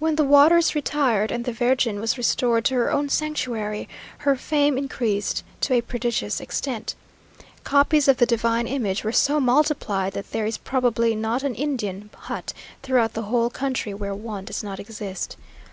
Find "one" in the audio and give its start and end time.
14.16-14.46